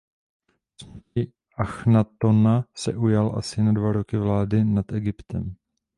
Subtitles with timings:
[0.77, 1.31] Po smrti
[1.65, 5.55] Achnatona se ujal asi na dva roky vlády nad Egyptem.